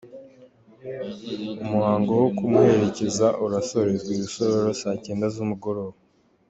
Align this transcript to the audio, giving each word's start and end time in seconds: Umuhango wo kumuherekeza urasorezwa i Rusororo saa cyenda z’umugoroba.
Umuhango 1.63 2.11
wo 2.21 2.27
kumuherekeza 2.37 3.27
urasorezwa 3.45 4.09
i 4.15 4.19
Rusororo 4.21 4.71
saa 4.81 4.99
cyenda 5.05 5.25
z’umugoroba. 5.33 5.97